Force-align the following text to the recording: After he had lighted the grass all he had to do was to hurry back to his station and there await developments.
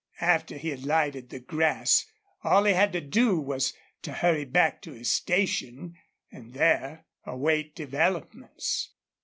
After 0.21 0.57
he 0.57 0.69
had 0.69 0.83
lighted 0.83 1.29
the 1.29 1.39
grass 1.39 2.07
all 2.43 2.63
he 2.63 2.73
had 2.73 2.91
to 2.93 3.01
do 3.01 3.39
was 3.39 3.71
to 4.01 4.11
hurry 4.13 4.45
back 4.45 4.81
to 4.81 4.93
his 4.93 5.11
station 5.11 5.95
and 6.31 6.53
there 6.53 7.05
await 7.27 7.75
developments. 7.75 8.89